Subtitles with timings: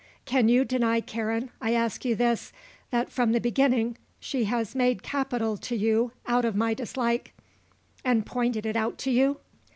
[0.25, 2.51] Can you deny, Karen, I ask you this,
[2.89, 7.35] that from the beginning she has made capital to you out of my dislike,
[8.03, 9.41] and pointed it out to you?"